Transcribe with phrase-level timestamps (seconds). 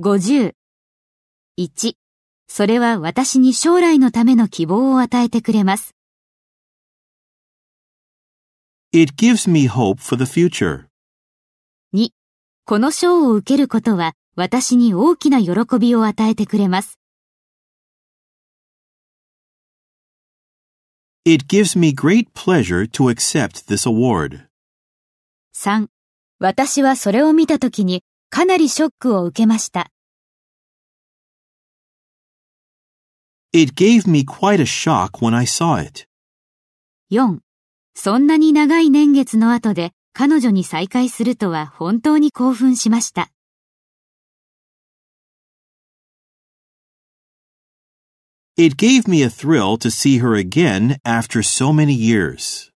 [0.00, 0.54] 50。
[1.56, 1.94] 1.
[2.48, 5.94] それは私に将来のための希望を与えてくれます。
[8.92, 10.86] It gives me hope for the future.
[11.94, 12.08] 2.
[12.64, 16.98] この賞を受けることは私に大きな喜びを与えてくれます。
[21.24, 24.48] It gives me great pleasure to accept this award.
[25.54, 25.86] 3.
[26.40, 28.02] 私はそれを見たときに
[28.34, 29.92] かなりショックを受けました。
[33.52, 36.08] It gave me quite a shock when I saw it.
[37.12, 37.38] 4.
[37.94, 43.30] そんなに長い年月の後で彼女に再会するとは本当に興奮しました。
[48.56, 52.73] It gave me a thrill to see her again after so many years.